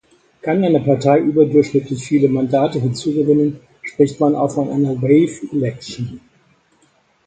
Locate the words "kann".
0.41-0.63